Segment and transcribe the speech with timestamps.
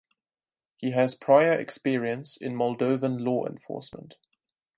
[0.77, 4.17] He has prior experience in Moldovan law enforcement.